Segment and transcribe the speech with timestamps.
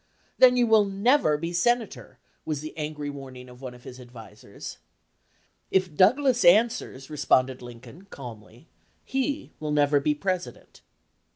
[0.39, 3.99] "Then you will never be sen ator!" was the angry warning of one of his
[3.99, 4.77] ad visers.
[5.69, 8.65] "If Douglas answers," responded Lin coln, calmly,
[9.05, 10.81] "he will never be President."